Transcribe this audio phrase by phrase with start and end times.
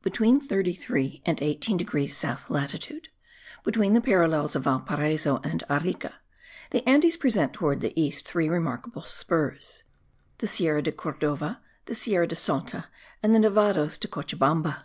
[0.00, 3.08] Between 33 and 18 degrees south latitude,
[3.64, 6.20] between the parallels of Valparaiso and Arica,
[6.70, 9.82] the Andes present towards the east three remarkable spurs,
[10.38, 12.84] the Sierra de Cordova, the Sierra de Salta,
[13.24, 14.84] and the Nevados de Cochabamba.